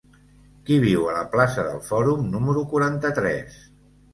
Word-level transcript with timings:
Qui 0.69 0.77
viu 0.85 1.03
a 1.09 1.13
la 1.17 1.21
plaça 1.35 1.67
del 1.67 1.83
Fòrum 1.91 2.25
número 2.37 2.65
quaranta-tres? 2.73 3.63